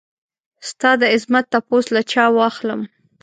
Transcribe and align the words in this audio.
ستا 0.69 0.91
دعظمت 1.03 1.45
تپوس 1.53 1.85
له 1.95 2.01
چا 2.11 2.25
واخلم؟ 2.37 2.81